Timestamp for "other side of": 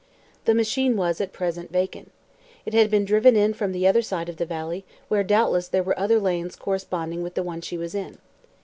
3.85-4.37